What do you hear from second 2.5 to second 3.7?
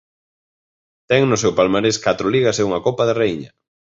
e unha Copa da Raíña.